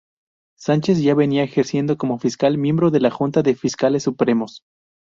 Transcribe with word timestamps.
Sánchez 0.57 1.03
ya 1.03 1.13
venía 1.13 1.43
ejerciendo 1.43 1.95
como 1.95 2.17
fiscal 2.17 2.57
miembro 2.57 2.89
de 2.89 3.01
la 3.01 3.11
Junta 3.11 3.43
de 3.43 3.53
Fiscales 3.53 4.01
Supremos. 4.01 4.63